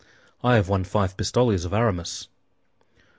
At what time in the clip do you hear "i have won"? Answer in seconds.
0.43-0.83